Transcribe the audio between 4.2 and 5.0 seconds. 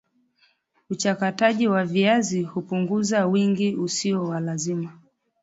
wa lazima